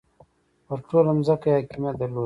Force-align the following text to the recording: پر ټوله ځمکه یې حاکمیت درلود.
پر 0.67 0.79
ټوله 0.87 1.11
ځمکه 1.27 1.47
یې 1.49 1.55
حاکمیت 1.57 1.95
درلود. 1.99 2.19